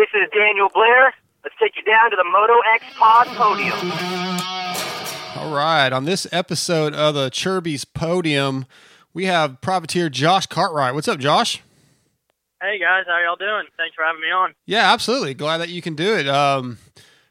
[0.00, 1.12] This is Daniel Blair.
[1.44, 3.92] Let's take you down to the Moto X Pod podium.
[5.36, 5.92] All right.
[5.92, 8.64] On this episode of the Chirby's Podium,
[9.12, 10.94] we have privateer Josh Cartwright.
[10.94, 11.60] What's up, Josh?
[12.62, 13.66] Hey guys, how y'all doing?
[13.76, 14.54] Thanks for having me on.
[14.64, 15.34] Yeah, absolutely.
[15.34, 16.26] Glad that you can do it.
[16.26, 16.78] Um,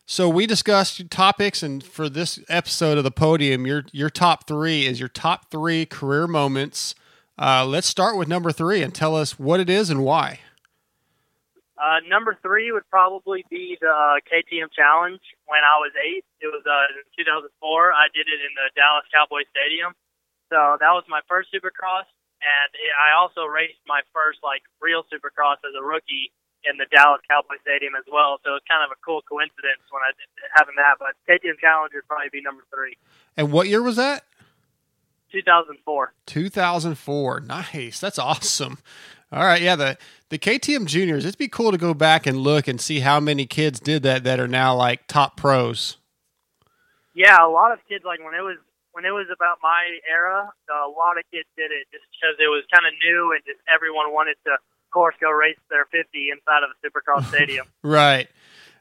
[0.06, 4.86] so we discussed topics, and for this episode of the podium, your your top three
[4.86, 6.94] is your top three career moments.
[7.36, 10.42] Uh, let's start with number three and tell us what it is and why.
[11.80, 15.24] Uh, number three would probably be the uh, KTM Challenge.
[15.48, 17.96] When I was eight, it was uh, in 2004.
[17.96, 19.96] I did it in the Dallas Cowboy Stadium.
[20.52, 22.10] So that was my first Supercross,
[22.44, 26.36] and it, I also raced my first like real Supercross as a rookie
[26.68, 28.44] in the Dallas Cowboy Stadium as well.
[28.44, 30.12] So it's kind of a cool coincidence when I
[30.60, 31.00] having that.
[31.00, 33.00] But KTM Challenge would probably be number three.
[33.38, 34.28] And what year was that?
[35.32, 36.14] 2004.
[36.26, 37.40] 2004.
[37.42, 38.00] Nice.
[38.00, 38.80] That's awesome.
[39.32, 39.98] All right, yeah, the
[40.30, 41.26] the KTM juniors.
[41.26, 44.24] It'd be cool to go back and look and see how many kids did that
[44.24, 45.98] that are now like top pros.
[47.14, 48.58] Yeah, a lot of kids like when it was
[48.92, 52.50] when it was about my era, a lot of kids did it just because it
[52.50, 54.58] was kind of new and just everyone wanted to
[54.90, 57.68] of course, go race their 50 inside of a Supercross stadium.
[57.84, 58.28] right.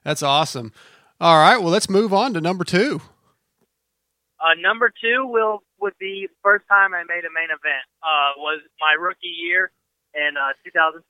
[0.05, 0.73] That's awesome.
[1.21, 1.59] All right.
[1.59, 3.03] Well, let's move on to number two.
[4.41, 7.85] Uh, number two will would be first time I made a main event.
[8.03, 9.71] Uh, was my rookie year
[10.19, 11.07] in uh, 2015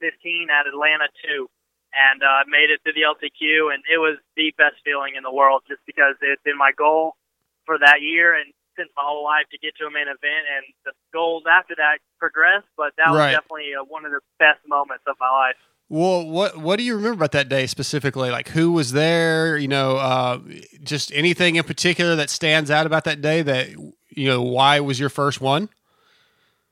[0.52, 1.48] at Atlanta 2,
[1.96, 5.32] and uh, made it to the LCQ, and it was the best feeling in the
[5.32, 7.16] world just because it's been my goal
[7.64, 10.64] for that year, and since my whole life to get to a main event, and
[10.84, 12.68] the goals after that progressed.
[12.76, 13.32] But that was Right.
[13.32, 15.56] definitely uh, one of the best moments of my life.
[15.90, 18.30] Well, what what do you remember about that day specifically?
[18.30, 19.56] Like who was there?
[19.56, 20.38] You know, uh,
[20.84, 23.40] just anything in particular that stands out about that day?
[23.40, 25.70] That you know, why was your first one?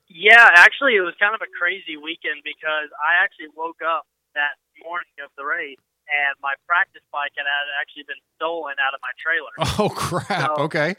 [0.09, 4.55] Yeah, actually, it was kind of a crazy weekend because I actually woke up that
[4.83, 7.43] morning of the race, and my practice bike had
[7.81, 9.53] actually been stolen out of my trailer.
[9.79, 10.55] Oh crap!
[10.57, 10.95] So- okay.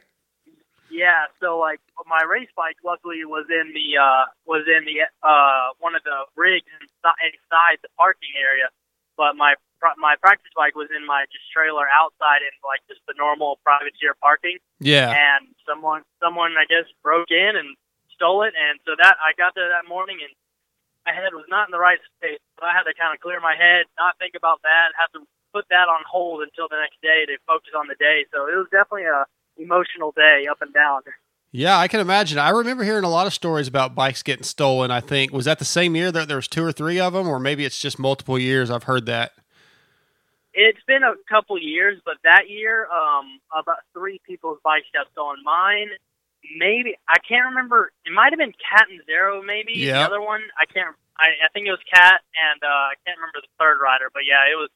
[0.90, 5.76] Yeah, so like my race bike, luckily was in the uh was in the uh
[5.84, 8.72] one of the rigs inside, inside the parking area,
[9.20, 9.52] but my
[10.00, 14.16] my practice bike was in my just trailer outside in like just the normal privateer
[14.20, 15.12] parking, Yeah.
[15.12, 17.76] and someone someone I guess broke in and
[18.18, 20.34] stole it, and so that I got there that morning and
[21.06, 23.38] my head was not in the right state, so I had to kind of clear
[23.40, 25.24] my head, not think about that, have to
[25.54, 28.26] put that on hold until the next day to focus on the day.
[28.34, 29.24] So it was definitely a
[29.56, 31.00] emotional day up and down.
[31.50, 32.38] Yeah, I can imagine.
[32.38, 34.90] I remember hearing a lot of stories about bikes getting stolen.
[34.90, 37.26] I think was that the same year that there was two or three of them,
[37.26, 38.70] or maybe it's just multiple years.
[38.70, 39.32] I've heard that.
[40.52, 45.36] It's been a couple years, but that year, um, about three people's bikes got stolen.
[45.42, 45.88] Mine,
[46.56, 47.92] maybe I can't remember.
[48.06, 49.98] It might have been Catanzaro, maybe Yeah.
[50.00, 50.40] the other one.
[50.58, 50.94] I can't.
[51.18, 54.06] I, I think it was Cat, and uh, I can't remember the third rider.
[54.12, 54.70] But yeah, it was.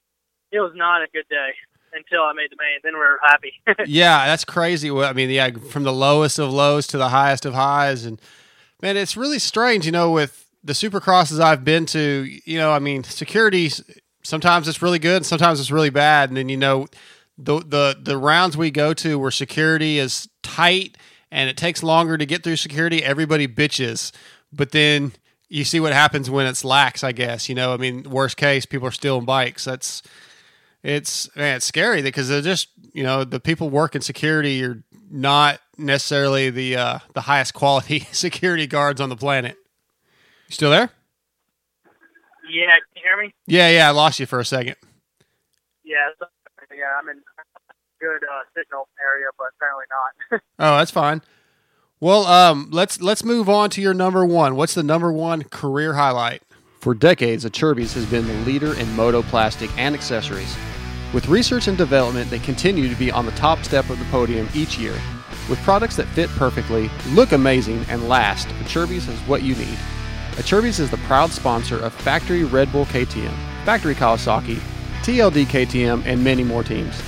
[0.51, 1.51] It was not a good day
[1.95, 2.79] until I made the main.
[2.83, 3.53] Then we were happy.
[3.91, 4.91] yeah, that's crazy.
[4.91, 8.21] Well, I mean, yeah, from the lowest of lows to the highest of highs, and
[8.83, 9.87] man, it's really strange.
[9.87, 13.71] You know, with the supercrosses I've been to, you know, I mean, security
[14.25, 16.87] sometimes it's really good, and sometimes it's really bad, and then you know,
[17.39, 20.99] the the the rounds we go to where security is tight
[21.33, 24.13] and it takes longer to get through security, everybody bitches,
[24.53, 25.13] but then.
[25.49, 27.47] You see what happens when it's lax, I guess.
[27.47, 29.67] You know, I mean, worst case, people are stealing bikes.
[29.67, 30.03] That's
[30.83, 35.61] it's man, it's scary because they're just you know the people working security are not
[35.77, 39.57] necessarily the uh, the highest quality security guards on the planet.
[40.49, 40.91] You still there?
[42.51, 43.35] yeah, can you hear me?
[43.47, 43.89] Yeah, yeah.
[43.89, 44.77] I lost you for a second.
[45.85, 46.27] Yeah, so,
[46.75, 46.99] yeah.
[47.01, 47.23] I'm in
[48.03, 50.41] good uh, signal area, but apparently not.
[50.59, 51.23] Oh, that's fine.
[52.01, 54.57] Well, um, let's let's move on to your number one.
[54.57, 56.43] What's the number one career highlight?
[56.81, 60.57] For decades, Acerbis has been the leader in moto plastic and accessories.
[61.15, 64.49] With research and development, they continue to be on the top step of the podium
[64.55, 64.95] each year.
[65.49, 69.79] With products that fit perfectly, look amazing, and last, Acerbis is what you need.
[70.33, 73.35] Acerbis is the proud sponsor of Factory Red Bull KTM,
[73.65, 74.59] Factory Kawasaki,
[75.03, 77.01] TLD KTM, and many more teams.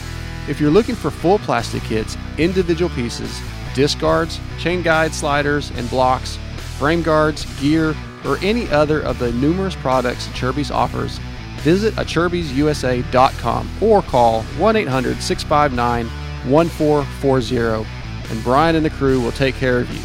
[0.49, 3.41] If you're looking for full plastic kits, individual pieces,
[3.75, 6.39] disc guards, chain guide sliders and blocks,
[6.79, 7.95] frame guards, gear,
[8.25, 11.19] or any other of the numerous products Acerbis offers,
[11.61, 16.07] visit acerbisusa.com or call 1 800 659
[16.51, 17.89] 1440
[18.31, 20.01] and Brian and the crew will take care of you.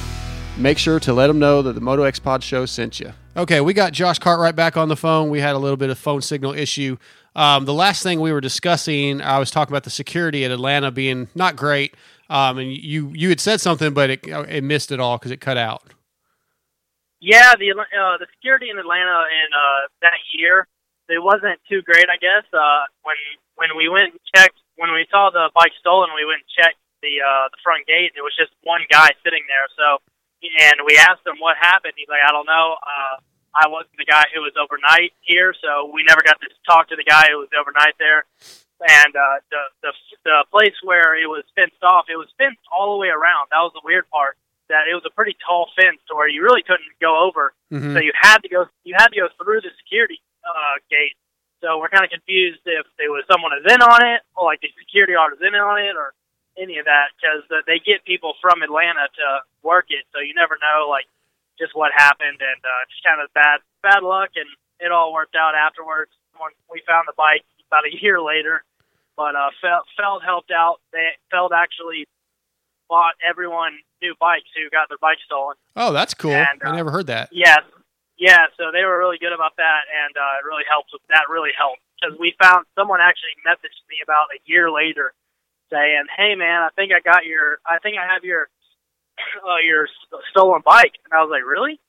[0.57, 3.13] Make sure to let them know that the Moto X Pod show sent you.
[3.37, 5.29] Okay, we got Josh Cartwright back on the phone.
[5.29, 6.97] We had a little bit of phone signal issue.
[7.35, 10.91] Um, the last thing we were discussing, I was talking about the security at Atlanta
[10.91, 11.95] being not great.
[12.29, 15.41] Um, and you you had said something, but it it missed it all because it
[15.41, 15.83] cut out.
[17.19, 20.67] Yeah, the uh, the security in Atlanta in uh, that year
[21.09, 22.45] it wasn't too great, I guess.
[22.53, 23.17] Uh, when
[23.57, 26.79] when we went and checked, when we saw the bike stolen, we went and checked
[27.01, 28.13] the uh, the front gate.
[28.13, 29.67] It was just one guy sitting there.
[29.73, 29.99] So,
[30.43, 31.93] and we asked him what happened.
[31.97, 32.75] He's like, I don't know.
[32.81, 33.15] Uh,
[33.55, 36.95] I wasn't the guy who was overnight here, so we never got to talk to
[36.95, 38.23] the guy who was overnight there.
[38.79, 39.91] And uh, the the
[40.23, 43.51] the place where it was fenced off, it was fenced all the way around.
[43.51, 44.37] That was the weird part.
[44.69, 47.51] That it was a pretty tall fence to where you really couldn't go over.
[47.73, 47.91] Mhm.
[47.91, 51.17] So you had to go you had to go through the security uh, gate.
[51.59, 54.61] So we're kind of confused if there was someone was in on it, or like
[54.61, 56.13] the security guard was in on it, or
[56.59, 59.27] any of that, because they get people from Atlanta to
[59.63, 60.03] work it.
[60.11, 61.07] So you never know, like
[61.57, 64.47] just what happened, and uh, just kind of bad bad luck, and
[64.79, 66.11] it all worked out afterwards.
[66.35, 68.63] When we found the bike about a year later,
[69.15, 70.83] but uh, Feld, Feld helped out.
[70.91, 72.07] They Feld actually
[72.87, 75.55] bought everyone new bikes who got their bikes stolen.
[75.75, 76.31] Oh, that's cool.
[76.31, 77.29] And, I uh, never heard that.
[77.31, 77.61] Yes,
[78.17, 78.49] yeah.
[78.57, 80.91] So they were really good about that, and uh, it really helps.
[81.09, 85.13] That really helped because we found someone actually messaged me about a year later
[85.69, 87.59] saying, "Hey, man, I think I got your.
[87.65, 88.49] I think I have your
[89.45, 89.87] uh, your
[90.31, 91.79] stolen bike." And I was like, "Really?"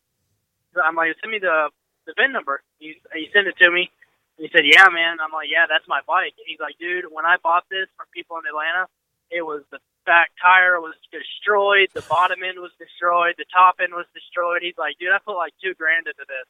[0.76, 1.70] I'm like, "Send me the
[2.06, 3.90] the VIN number." He he sent it to me.
[4.38, 7.10] And he said, "Yeah, man." I'm like, "Yeah, that's my bike." And he's like, "Dude,
[7.10, 8.86] when I bought this from people in Atlanta,
[9.30, 13.92] it was the back tire was destroyed, the bottom end was destroyed, the top end
[13.92, 16.46] was destroyed." He's like, "Dude, I put like two grand into this."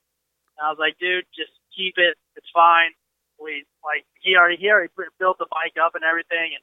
[0.58, 2.16] And I was like, "Dude, just keep it.
[2.36, 2.92] It's fine."
[3.40, 6.62] We like he already he already built the bike up and everything, and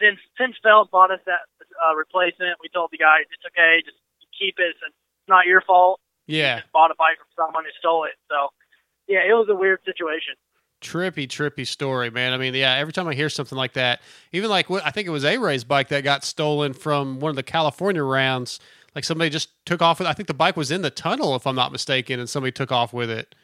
[0.00, 3.98] since since Feld bought us that uh, replacement, we told the guy it's okay, just
[4.38, 4.74] keep it.
[4.86, 4.94] It's
[5.28, 6.00] not your fault.
[6.26, 6.56] Yeah.
[6.56, 8.12] You bought a bike from someone who stole it.
[8.30, 8.48] So,
[9.08, 10.34] yeah, it was a weird situation.
[10.80, 12.32] Trippy, trippy story, man.
[12.32, 14.00] I mean, yeah, every time I hear something like that,
[14.32, 17.30] even like what I think it was A Ray's bike that got stolen from one
[17.30, 18.58] of the California rounds,
[18.94, 21.46] like somebody just took off with I think the bike was in the tunnel, if
[21.46, 23.34] I'm not mistaken, and somebody took off with it.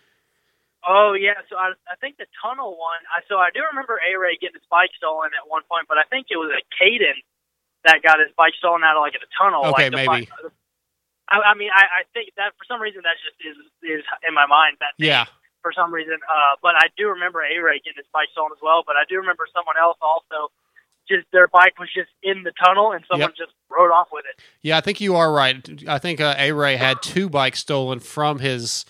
[0.88, 3.04] Oh yeah, so I, I think the tunnel one.
[3.12, 6.00] I so I do remember A Ray getting his bike stolen at one point, but
[6.00, 7.20] I think it was a Caden
[7.84, 9.68] that got his bike stolen out of like a tunnel.
[9.76, 10.08] Okay, like the maybe.
[10.24, 10.32] bike-
[11.28, 14.32] I, I mean, I, I think that for some reason that just is is in
[14.32, 14.80] my mind.
[14.80, 15.24] That name Yeah.
[15.60, 16.16] for some reason.
[16.24, 18.80] Uh, but I do remember A Ray getting his bike stolen as well.
[18.86, 20.48] But I do remember someone else also.
[21.08, 24.40] Just their bike was just in the tunnel, and someone just rode off with it.
[24.60, 25.56] Yeah, I think you are right.
[25.88, 28.84] I think uh, A Ray had two bikes stolen from his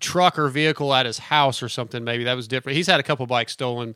[0.00, 2.04] truck or vehicle at his house or something.
[2.04, 2.76] Maybe that was different.
[2.76, 3.94] He's had a couple bikes stolen.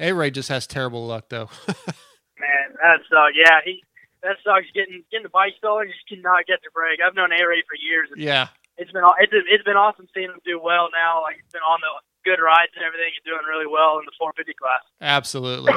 [0.00, 1.48] A Ray just has terrible luck though.
[1.68, 3.34] Man, that's sucks.
[3.34, 3.82] Yeah, he
[4.22, 4.66] that sucks.
[4.74, 6.98] Getting getting the bike stolen, you just cannot get the break.
[7.00, 8.08] I've known A Ray for years.
[8.12, 8.48] and yeah.
[8.76, 11.22] It's been it's it's been awesome seeing him do well now.
[11.22, 11.92] Like he's been on the
[12.28, 13.12] good rides and everything.
[13.14, 14.82] He's doing really well in the 450 class.
[15.00, 15.72] Absolutely.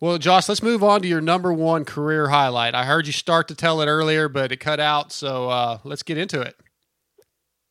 [0.00, 2.74] Well, Josh, let's move on to your number one career highlight.
[2.74, 5.12] I heard you start to tell it earlier, but it cut out.
[5.12, 6.56] So uh, let's get into it.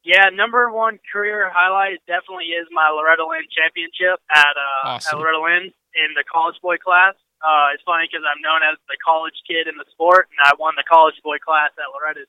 [0.04, 5.16] Yeah, number one career highlight definitely is my Loretta Lynn championship at uh, Awesome.
[5.16, 5.66] at Loretta Lynn
[5.96, 7.16] in the college boy class.
[7.40, 10.56] Uh, it's funny because I'm known as the college kid in the sport, and I
[10.60, 12.28] won the college boy class at Loretta.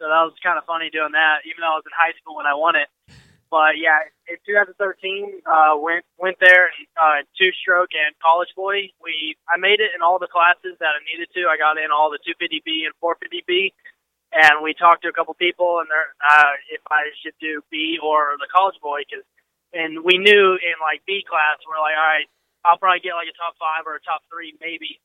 [0.00, 2.36] So that was kind of funny doing that, even though I was in high school
[2.36, 2.88] when I won it.
[3.48, 4.76] But yeah, in 2013,
[5.46, 8.92] uh, went went there and uh, two stroke and college boy.
[9.00, 11.48] We I made it in all the classes that I needed to.
[11.48, 13.72] I got in all the 250B and 450B,
[14.36, 17.96] and we talked to a couple people and they're, uh, if I should do B
[18.04, 19.24] or the college boy because,
[19.72, 22.28] and we knew in like B class we're like, all right,
[22.60, 25.00] I'll probably get like a top five or a top three maybe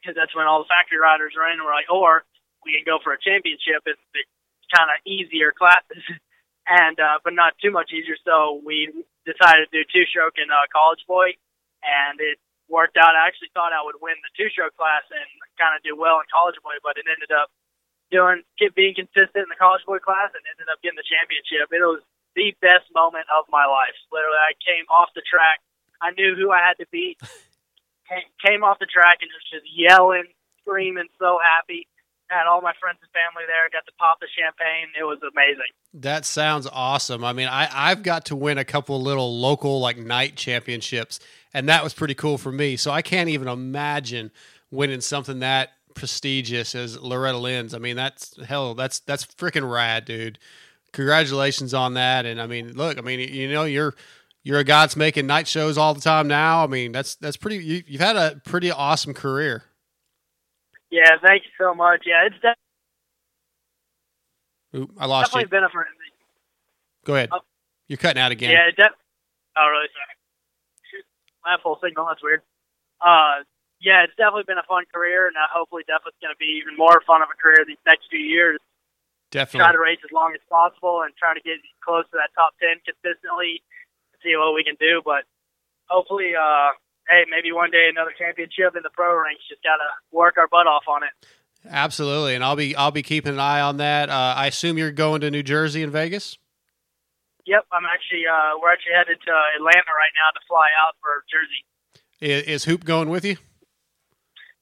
[0.00, 1.60] because that's when all the factory riders are in.
[1.60, 2.24] We're like, or
[2.64, 3.84] we can go for a championship.
[3.84, 4.24] It's the
[4.72, 6.00] kind of easier classes,
[6.70, 8.16] and uh, but not too much easier.
[8.24, 8.88] So we
[9.28, 11.34] decided to do two stroke and uh, college boy,
[11.84, 12.38] and it
[12.70, 13.18] worked out.
[13.18, 15.26] I actually thought I would win the two stroke class and
[15.58, 17.50] kind of do well in college boy, but it ended up
[18.10, 21.70] doing keep being consistent in the college boy class and ended up getting the championship.
[21.72, 22.02] It was
[22.34, 23.96] the best moment of my life.
[24.12, 25.58] Literally, I came off the track.
[26.02, 27.16] I knew who I had to beat.
[28.08, 30.24] Came- Came off the track and was just yelling,
[30.62, 31.88] screaming, so happy.
[32.28, 33.70] Had all my friends and family there.
[33.72, 34.88] Got to pop the champagne.
[34.98, 35.70] It was amazing.
[35.94, 37.24] That sounds awesome.
[37.24, 41.20] I mean, I, I've got to win a couple little local like night championships,
[41.54, 42.76] and that was pretty cool for me.
[42.76, 44.32] So I can't even imagine
[44.70, 47.74] winning something that prestigious as Loretta Lynn's.
[47.74, 50.38] I mean, that's hell, that's that's freaking rad, dude.
[50.92, 52.24] Congratulations on that.
[52.24, 53.94] And I mean, look, I mean, you know, you're
[54.44, 56.62] you're a guy that's making night shows all the time now.
[56.62, 57.56] I mean, that's that's pretty.
[57.64, 59.64] You, you've had a pretty awesome career.
[60.90, 62.04] Yeah, thank you so much.
[62.06, 62.54] Yeah, it's def-
[64.80, 65.48] Oop, I lost definitely you.
[65.48, 65.86] been a for
[67.04, 67.28] Go ahead.
[67.32, 67.40] Oh.
[67.88, 68.50] You're cutting out again.
[68.50, 68.92] Yeah, it def-
[69.56, 69.88] oh really?
[69.92, 70.16] Sorry.
[70.90, 71.04] Shoot,
[71.44, 72.06] have full signal.
[72.08, 72.42] That's weird.
[73.00, 73.42] Uh,
[73.80, 76.76] yeah, it's definitely been a fun career, and uh, hopefully, definitely going to be even
[76.76, 78.58] more fun of a career these next few years.
[79.30, 79.66] Definitely.
[79.66, 82.54] Try to race as long as possible and try to get close to that top
[82.62, 83.60] ten consistently.
[84.22, 85.02] see what we can do.
[85.04, 85.28] But
[85.90, 86.72] hopefully, uh,
[87.10, 89.42] hey, maybe one day another championship in the pro ranks.
[89.48, 91.12] Just gotta work our butt off on it.
[91.68, 94.08] Absolutely, and I'll be I'll be keeping an eye on that.
[94.08, 96.38] Uh, I assume you're going to New Jersey and Vegas.
[97.46, 101.24] Yep, I'm actually uh, we're actually headed to Atlanta right now to fly out for
[101.30, 101.64] Jersey.
[102.20, 103.36] Is, is Hoop going with you?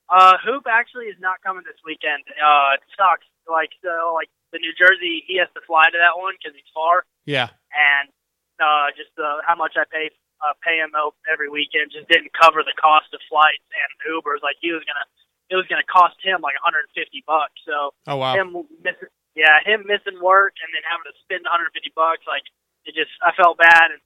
[0.09, 2.23] Uh, Hoop actually is not coming this weekend.
[2.37, 3.27] Uh, it sucks.
[3.45, 6.69] Like so, like the New Jersey, he has to fly to that one because he's
[6.73, 7.05] far.
[7.29, 7.53] Yeah.
[7.77, 8.09] And
[8.57, 10.09] uh, just uh, how much I pay
[10.41, 10.93] uh, pay him
[11.29, 14.41] every weekend just didn't cover the cost of flights and Ubers.
[14.45, 15.07] Like he was gonna,
[15.53, 16.89] it was gonna cost him like 150
[17.29, 17.57] bucks.
[17.65, 18.37] So oh wow.
[18.37, 22.45] Him missing, yeah, him missing work and then having to spend 150 bucks, like
[22.85, 24.03] it just I felt bad and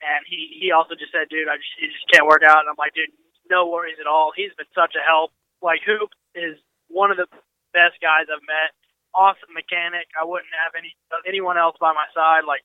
[0.00, 2.62] and he he also just said, dude, I just he just can't work out.
[2.62, 3.10] And I'm like, dude,
[3.50, 4.32] no worries at all.
[4.34, 5.32] He's been such a help.
[5.62, 6.56] Like Hoop is
[6.88, 7.26] one of the
[7.72, 8.72] best guys I've met.
[9.14, 10.06] Awesome mechanic.
[10.14, 10.94] I wouldn't have any
[11.26, 12.46] anyone else by my side.
[12.46, 12.62] Like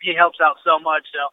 [0.00, 1.04] he helps out so much.
[1.12, 1.30] So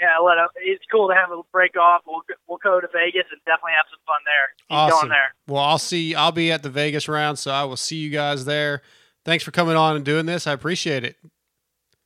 [0.00, 2.02] yeah, let him, it's cool to have a break off.
[2.06, 4.46] We'll we'll go to Vegas and definitely have some fun there.
[4.68, 5.08] He's awesome.
[5.08, 5.30] going there.
[5.46, 6.14] Well, I'll see.
[6.14, 8.82] I'll be at the Vegas round, so I will see you guys there.
[9.24, 10.46] Thanks for coming on and doing this.
[10.46, 11.16] I appreciate it.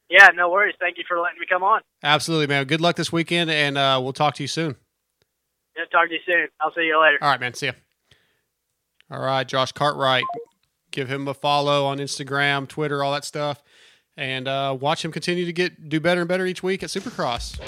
[0.08, 0.74] Yeah, no worries.
[0.80, 1.82] Thank you for letting me come on.
[2.02, 2.64] Absolutely, man.
[2.66, 4.76] Good luck this weekend, and uh, we'll talk to you soon.
[5.90, 6.48] Talk to you soon.
[6.60, 7.18] I'll see you later.
[7.20, 7.54] All right, man.
[7.54, 7.72] See you.
[9.10, 10.24] All right, Josh Cartwright.
[10.90, 13.62] Give him a follow on Instagram, Twitter, all that stuff,
[14.16, 17.58] and uh, watch him continue to get do better and better each week at Supercross.